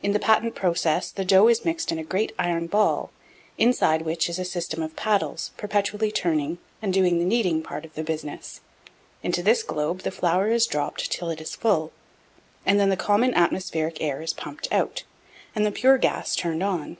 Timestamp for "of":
4.82-4.96, 7.84-7.94